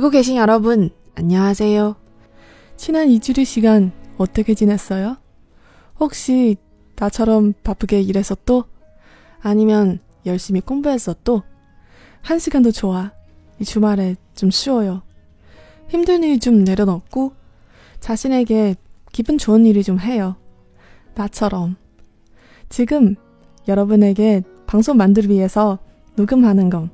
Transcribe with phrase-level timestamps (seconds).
[0.00, 1.94] 듣고 계신 여러분, 안녕하세요.
[2.74, 5.18] 지난 2주의 시간 어떻게 지냈어요?
[5.98, 6.56] 혹시
[6.96, 8.64] 나처럼 바쁘게 일해서 또?
[9.42, 11.42] 아니면 열심히 공부해서 또?
[12.22, 13.12] 한 시간도 좋아.
[13.58, 15.02] 이 주말에 좀 쉬어요.
[15.88, 17.34] 힘든 일 좀 내려놓고
[18.00, 18.76] 자신에게
[19.12, 20.36] 기분 좋은 일을 좀 해요.
[21.14, 21.76] 나처럼.
[22.70, 23.16] 지금
[23.68, 25.78] 여러분에게 방송 만들기 위해서
[26.16, 26.88] 녹음하는 건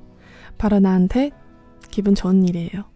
[0.58, 1.30] 바로 나한테
[1.92, 2.95] 기분 좋은 일이에요.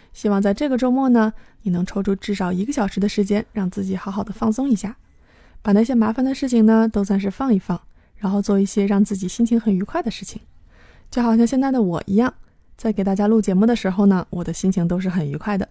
[0.13, 4.97] 希望在这个周末呢，你能抽出至少一个小时的时间，让自己好好的放松一下，
[5.61, 7.79] 把那些麻烦的事情呢都算是放一放，
[8.17, 10.41] 然后做一些让自己心情很愉快的事情。
[11.09, 12.33] 就好像现在的我一样，
[12.75, 15.67] 在给大家录节目的时候呢，我的心情都是很愉快的。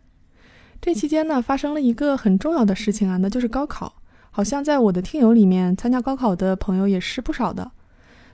[0.80, 3.94] 这期间呢，发生了一个很重要的事情啊，那就是高考。
[4.30, 7.70] 好像在我的听友里面，参加高考的朋友也是不少的。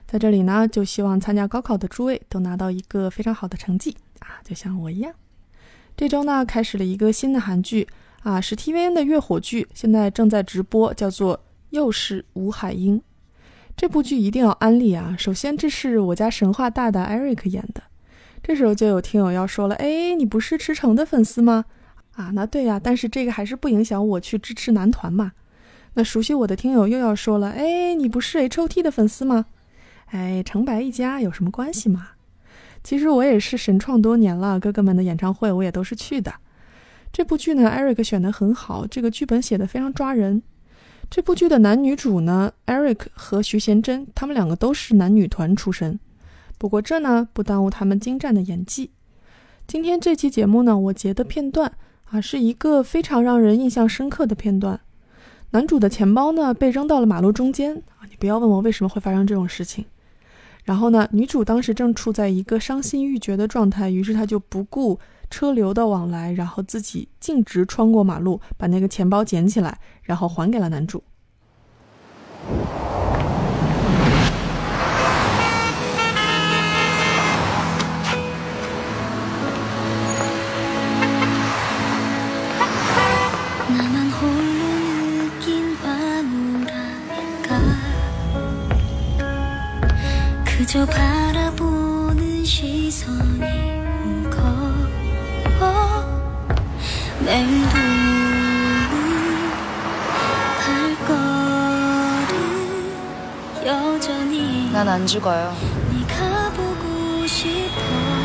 [0.05, 5.13] 在这里呢，就希望参加高考的诸位都拿到一个非常好的成绩啊，就像我一样。
[5.97, 7.87] 这周呢，开始了一个新的韩剧
[8.21, 11.35] 啊，是 TVN 的月火剧，现在正在直播，叫做
[11.71, 12.99] 《又是吴海英》。
[13.75, 15.15] 这部剧一定要安利啊！
[15.17, 17.81] 首先，这是我家神话大大 Eric 演的。
[18.43, 21.65] 这时候就有听友要说了：“哎，你不是池诚的粉丝吗？”
[22.13, 25.31] 啊，那对呀，但是这个还是不影响我去支持男团嘛。
[25.95, 29.47] 那熟悉我的听友又要说了：“哎，你不是 HOT 的粉丝吗？”
[30.13, 32.09] 哎，成白一家有什么关系嘛？
[32.83, 36.33] 其实我也是神创多年了，哥哥们的演唱会我也都是去的。
[37.11, 40.41] 这部剧呢，Eric 选的很好，这个剧本写的非常抓人。
[41.09, 45.99] 这部剧的男女主呢，Eric 和徐贤真，他们两个都是男女团出身。
[46.57, 48.91] 不过这呢，不耽误他们精湛的演技。
[49.65, 51.71] 今天这期节目呢，我截的片段
[52.11, 54.79] 啊，是一个非常让人印象深刻的片段。
[55.51, 58.03] 男主的钱包呢，被扔到了马路中间啊！
[58.09, 59.85] 你不要问我为什么会发生这种事情。
[60.67, 71.01] 然后呢，女主当时正处在一个伤心欲绝的状态，于是她就不顾车流的往来，然后自己径直穿过马路，把那个钱包捡起来，然后还给了男主。
[104.73, 105.55] 난 안 죽어요.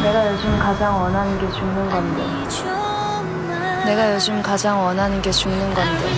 [0.02, 2.24] 내가 요즘 가장 원하는 게 죽는 건데.
[3.86, 6.10] 내가 요즘 가장 원하는 게 죽는 건데.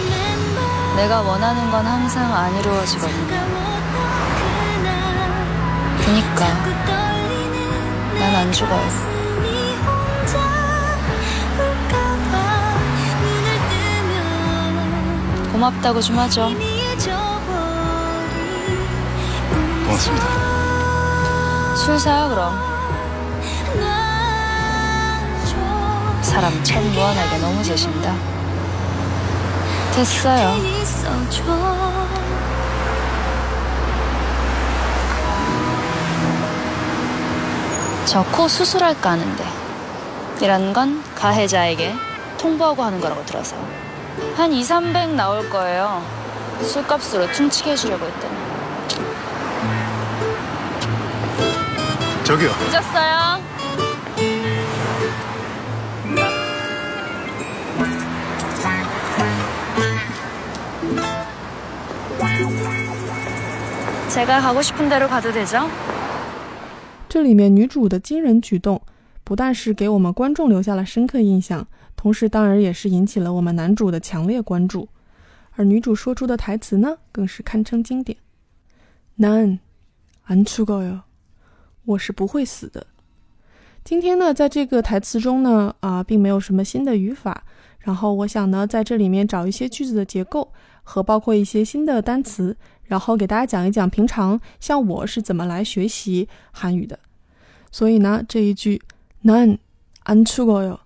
[0.97, 3.44] 내가 원하는 건 항상 안 이루어지거든
[6.05, 6.07] 요.
[6.07, 6.47] 그니까
[8.19, 9.15] 난 안 죽어요.
[15.53, 16.51] 고맙다고 좀 하죠.
[19.85, 20.27] 고맙습니다.
[21.77, 22.75] 술 사요 그럼.
[26.23, 28.15] 사람 참 무한하게 너무 재신다.
[29.95, 30.55] 됐어요.
[38.15, 39.45] 저 코 수술할까 하는데
[40.41, 41.97] 이런 건 가해자에게
[42.39, 43.57] 통보하고 하는 거라고 들어서
[44.37, 46.01] 한 2, 300 나올 거예요.
[46.63, 48.35] 술값으로 퉁치게 해주려고 했더니
[52.23, 52.51] 저기요.
[52.71, 53.43] 늦었어요.
[64.09, 65.69] 제가 가고 싶은 대로 가도 되죠?
[67.14, 68.82] 这里面女主的惊人举动，
[69.24, 74.90] 不但是给我们观众留下了深刻印象，同时当然也是引起了我们男主的强烈关注。
[75.52, 78.18] 而女主说出的台词呢，更是堪称经典。
[79.18, 81.02] 난안죽어 요，
[81.86, 82.88] 我是不会死的。
[83.84, 87.44] 今天呢，在这个台词中呢，啊，并没有什么新的语法。
[87.80, 90.52] 然后我想呢，在这里面找一些句子的结构
[90.84, 97.00] 和包括一些新的单词，然后给大家讲一讲平常像我是怎么来学习韩语的。
[97.72, 98.82] 所以呢，这一句
[99.24, 100.80] 난안죽어 요，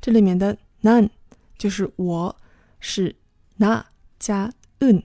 [0.00, 1.08] 这里面的난
[1.58, 2.36] 就是我
[2.78, 3.16] 是
[3.56, 3.84] 那
[4.18, 5.02] 加 n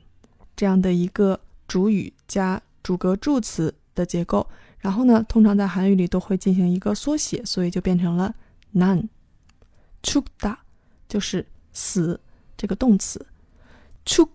[0.56, 4.48] 这样的一个主语加主格助词的结构。
[4.80, 8.34] 然后呢，通常在韩语里都会进行一个缩写，所以就变成了
[8.76, 10.56] nan。죽다
[11.10, 12.18] 就是死
[12.56, 13.26] 这个动词，
[14.06, 14.30] 죽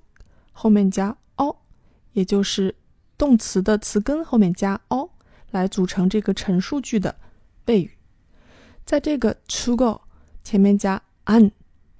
[0.52, 1.56] 后面加 o，
[2.12, 2.74] 也就是
[3.18, 5.10] 动词的词根后面加 o
[5.50, 7.16] 来组成这个陈述句的
[7.66, 7.90] 谓语。
[8.84, 10.00] 在这个죽어
[10.42, 11.50] 前面加 an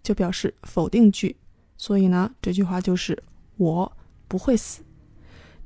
[0.03, 1.37] 就表示否定句，
[1.77, 3.23] 所以呢，这句话就是
[3.57, 3.97] 我
[4.29, 4.83] 不会死。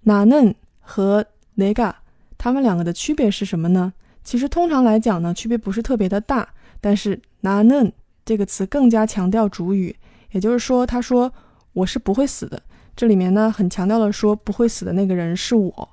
[0.03, 1.93] na 和 nega
[2.37, 3.93] 它们两个的区别是什么呢？
[4.25, 6.49] 其实通常来讲呢区别不是特别的大
[6.81, 7.93] 但是 na nen
[8.25, 9.95] 这个词更加强调主语。
[10.31, 11.31] 也就是说他说
[11.71, 12.61] 我是不会死的。
[12.95, 15.89] 这里面呢很强调的说不会死的那个人是我。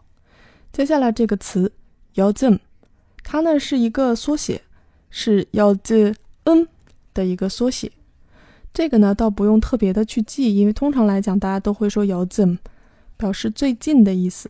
[0.73, 1.71] 接下来这个词
[2.15, 2.59] 要 them
[3.23, 4.63] 它呢是一个缩写
[5.11, 6.13] 是要 the
[6.45, 6.67] 嗯
[7.15, 7.93] 的一个缩写。
[8.76, 12.58] 这个呢倒不用特别的去记，因为通常来讲大家都会说요 즘，
[13.18, 14.50] 表示最近的意思。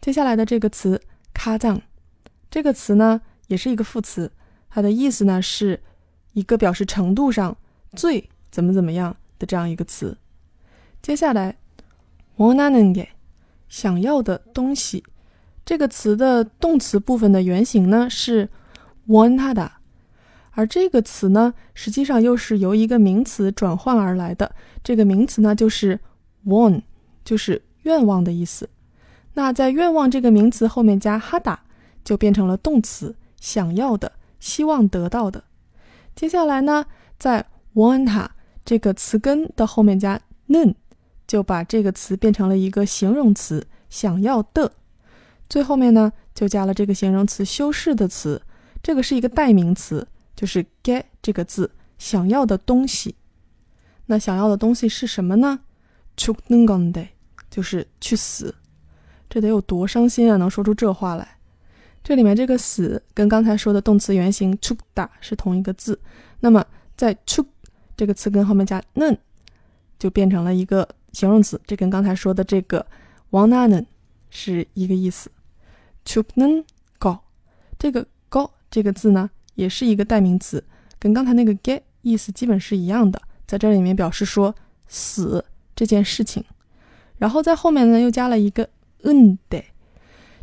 [0.00, 1.00] 接下来的这个词
[1.34, 1.80] 가 장，
[2.50, 4.30] 这个词呢也是一个副词，
[4.68, 5.80] 它的意思呢是
[6.32, 7.56] 一个表示程度上
[7.92, 10.16] 最怎么怎么样的这样一个词。
[11.02, 11.56] 接下来
[12.36, 13.08] 원하는 게，
[13.68, 15.04] 想要的东西。
[15.64, 18.48] 这个词的动词部分的原型呢是
[19.06, 19.72] want a，
[20.55, 24.51] 而这个词呢实际上又是由一个名词转换而来的。
[24.83, 25.99] 这个名词呢就是
[26.45, 26.81] want，
[27.23, 28.67] 就是愿望的意思。
[29.33, 31.59] 那在愿望这个名词后面加哈达，
[32.03, 35.43] 就变成了动词，想要的、希望得到的。
[36.15, 36.85] 接下来呢，
[37.19, 38.29] 在 want
[38.63, 40.73] 这个词根的后面加 n，
[41.27, 44.71] 就把这个词变成了一个形容词，想要的。
[45.49, 48.41] 最后面呢，就加了这个形容词修饰的词，
[48.81, 53.14] 这个是一个代名词，就是 get 这个字，想要的东西。
[54.06, 55.60] 那想要的东西是什么呢？
[56.16, 57.08] 죽는건 데，
[57.50, 58.54] 就是去死。
[59.28, 60.36] 这得有多伤心啊！
[60.36, 61.38] 能说出这话来。
[62.02, 66.00] 这里面这个死跟刚才说的动词原形죽다是同一个字。
[66.40, 66.64] 那么
[66.96, 67.46] 在죽
[67.96, 69.16] 这个词根后面加는，
[69.98, 71.60] 就变成了一个形容词。
[71.66, 72.84] 这跟刚才说的这个
[73.30, 73.86] 원하는
[74.30, 75.30] 是一个意思。
[76.04, 76.64] 죽는
[76.98, 77.20] 거，
[77.78, 80.62] 这个거这个字呢， 也是一个代名词，
[80.98, 84.54] 跟刚才那个게意思基本是一样的，在这里面表示说
[84.88, 85.44] 死
[85.74, 86.44] 这件事情。
[87.18, 88.68] 然后在后面呢，又加了一个
[89.02, 89.64] 은 데，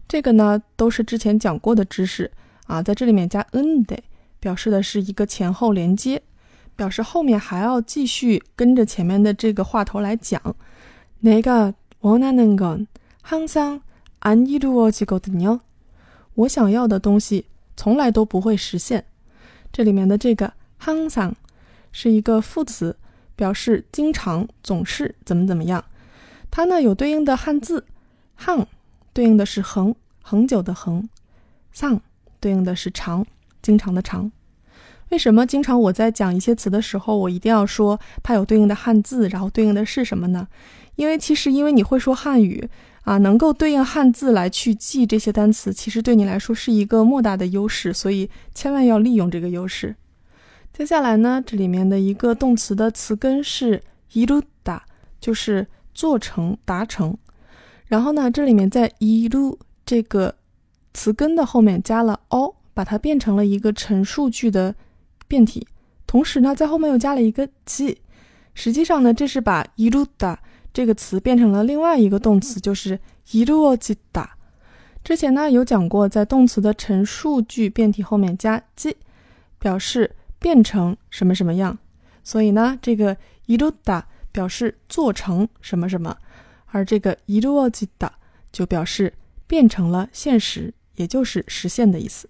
[0.08, 2.30] 这个呢都是之前讲过的知识
[2.68, 3.98] 啊，在这里面加은 데，
[4.40, 6.22] 表示的是一个前后连接，
[6.76, 10.40] 表示后面还要继续跟着前面的这个话头来讲。
[11.24, 13.82] 내가원하는건항상
[14.20, 15.62] 안이루어지거든 요。
[16.36, 17.46] 我想要的东西
[17.83, 19.05] 从来都不会实现。
[19.73, 20.53] 这里面的这个
[20.85, 21.33] hang song
[21.91, 22.97] 是一个副词
[23.35, 25.85] 表示经常总是怎么怎么样。
[26.49, 27.85] 它呢有对应的汉字
[28.39, 28.65] hang
[29.13, 29.93] 对应的是恒
[30.23, 31.09] 恒久的恒
[31.75, 31.99] song
[32.39, 33.27] 对应的是长
[33.61, 34.31] 经常的长。
[35.09, 40.47] 为什么经常我在讲一些词的时候我一定要说它有对应的汉字然后对应的是什么呢？
[40.95, 42.71] 因为其实因为你会说汉语
[43.03, 49.97] 啊，能够对应汉字来去记这些单词，其实对你来说是一个莫大的优势，所以千万要利用这个优势。
[50.73, 53.83] 接下来呢，这里面的一个动词的词根是
[54.13, 54.81] 이루 다，
[55.21, 57.17] 就是做成、达成。
[57.87, 60.37] 然后呢，这里面在이루这个
[60.95, 64.75] 词根的后面加了 o，把它变成了一个陈述句的
[65.27, 65.67] 变体，
[66.07, 67.99] 同时呢，在后面又加了一个 g，
[68.55, 70.37] 实际上呢，这是把이루다
[70.73, 72.99] 这个词变成了另外一个动词，就是
[75.05, 78.63] 之前呢有讲过，在动词的陈述句变体后面加，
[79.59, 81.77] 表示变成什么什么样。
[82.25, 86.17] 所以呢，这个一就打表示做成什么什么，
[86.67, 87.19] 而这个
[88.51, 89.13] 就表示
[89.47, 92.29] 变成了现实，也就是实现的意思。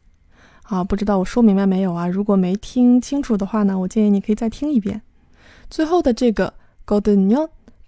[0.65, 2.09] 好，不知道我说明白没有啊？
[2.09, 5.03] 如果没听清楚的话呢，我建议你可以再听一遍。
[5.71, 6.55] 最后的这个。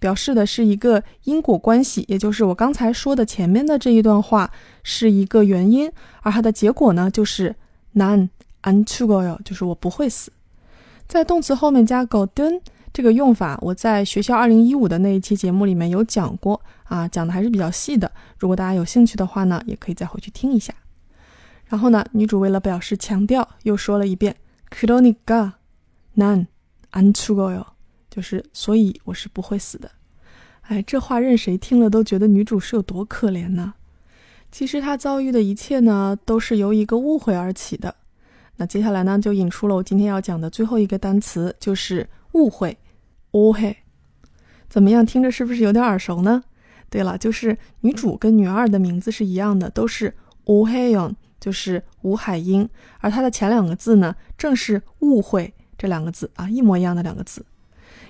[0.05, 4.51] 表示的是一个因果关系也就是我刚才说的前面的这一段话
[4.83, 7.55] 是一个原因而它的结果呢就是
[7.95, 8.29] none
[8.61, 10.31] untrue oil 就是我不会死。
[11.07, 12.61] 在动词后面加 golden
[12.93, 20.71] 这个用法我在学校二零一五的那一期节目里面有讲过啊讲的还是比较细的如果大家有兴趣的话呢也可以再回去听一下。
[21.65, 24.35] 然后呢女主为了表示强调又说了一遍
[24.69, 25.53] kronica
[26.15, 26.45] none
[26.91, 27.65] untrue oil
[28.07, 29.89] 就是所以我是不会死的
[30.67, 33.75] 哎，这话任谁听了都觉得女主是有多可怜呢？
[34.51, 37.93] 其实她遭遇的一切呢，都是由一个误会而起的。
[38.55, 42.75] 那接下来呢，就引出了我今天要讲的最后一个单词，就是误会。
[43.33, 43.77] 误会，
[44.67, 45.05] 怎么样？
[45.05, 46.43] 听着是不是有点耳熟呢？
[46.89, 52.67] 对了，就是女主跟女二的名字是一样的，都是吴海英，就是吴海英。
[53.01, 57.45] 而她的前两个字呢，正是误会这两个字啊，一模一样的两个字。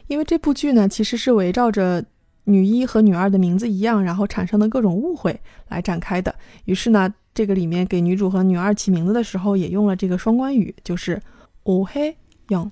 [0.08, 2.06] 因为这部剧呢，其实是围绕着。
[2.46, 6.34] 女一和女二的名字一样，然后产生的各种误会来展开的。
[6.66, 11.22] 于是呢，这个里面给女主和女二起名字的时候，也用了这个双关语，就是
[11.66, 12.16] “乌黑
[12.50, 12.72] 英”。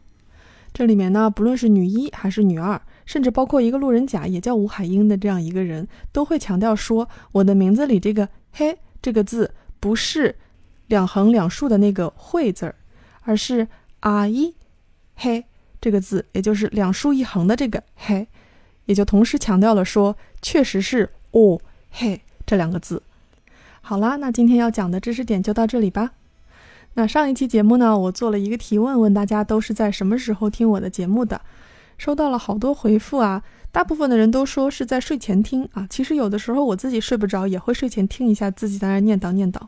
[0.73, 10.35] 这里面呢，不论是女一还是女二，甚至包括一个路人甲也叫吴海英的这样一个人，都会强调说，我的名字里这个“黑”这个字不是
[10.87, 12.75] 两横两竖的那个“会”字儿，
[13.21, 13.67] 而是
[14.01, 14.55] “啊一
[15.15, 15.43] 黑”
[15.79, 18.27] 这个字，也就是两竖一横的这个“黑”。
[18.85, 21.59] 也就同时强调了说，确实是哦
[21.91, 23.01] 嘿这两个字。
[23.81, 26.11] 好啦，那今天要讲的知识点就到这里吧。
[26.93, 31.41] 那上一期节目呢，我做了一个提问，问大家都是在什么时候听我的节目的，
[31.97, 33.43] 收到了好多回复啊。
[33.71, 39.59] 大部分的人都说是在睡前听啊，其实有的时候我自己睡不着，也会睡前听一下，自己在那念叨念叨。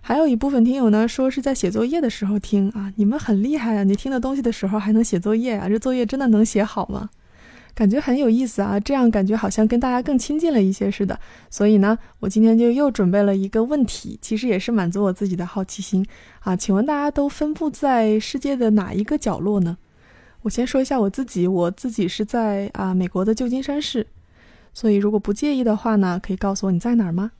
[0.00, 7.10] 还有一部分听友呢，说是在写作业的时候听啊，你们很厉害啊，你听的东西的时候还能写作业啊，这作业真的能写好吗？
[7.74, 11.18] 感觉很有意思啊，这样感觉好像跟大家更亲近了一些似的。
[11.50, 16.06] 所以呢，我今天就又准备了一个问题，其实也是满足我自己的好奇心
[16.40, 16.54] 啊。
[16.54, 19.76] 请问大家都分布在世界的哪一个角落呢？
[20.42, 24.06] 我先说一下我自己，我自己是在啊美国的旧金山市。
[24.72, 27.32] 所以如果不介意的话呢，可以告诉我你在哪儿吗？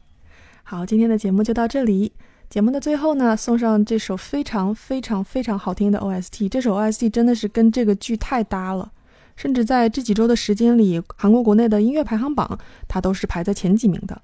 [0.62, 2.12] 好，今天的节目就到这里。
[2.49, 6.49] 节目的最后呢，送上这首非常非常非常好听的 OST。
[6.49, 8.91] 这首 OST 真的是跟这个剧太搭了。
[9.37, 14.21] 甚至在这几周的时间里，韩国国内的音乐排行榜，它都是排在前几名的。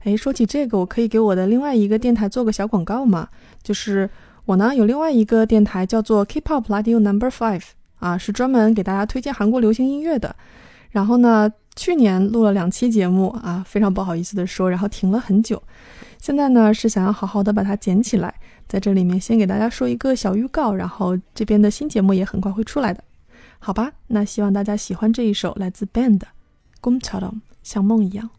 [0.00, 3.28] 哎，说起这个，我可以给我的另外一个电台做个小广告吗？
[3.62, 4.08] 就是
[4.44, 7.62] 我呢有另外一个电台叫做 K-pop Radio Number Five，
[8.00, 10.36] 啊，是专门给大家推荐韩国流行音乐的。
[10.90, 15.62] 然后呢，去年录了两期节目啊，非常不好意思的说，然后停了很久。
[16.20, 18.34] 现在呢是想要好好的把它捡起来，
[18.68, 23.02] 在这里面先给大家说一个小预告，然后这边的新节目也很快会出来的。
[23.63, 28.29] 好吧，那希望大家喜欢这一首来自 Band《꿈처럼》，像梦一样。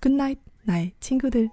[0.00, 1.50] Good night，来，亲哥的。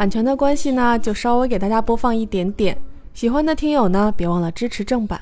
[0.00, 2.74] 版权的关系呢，就稍微给大家播放一点点。
[3.12, 5.20] 喜欢的听友呢，别忘了支持正版。